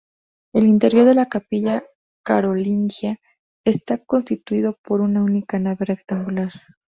[0.53, 1.83] El interior de la Capilla
[2.25, 3.19] carolingia
[3.63, 6.49] está constituido por una única nave rectangular.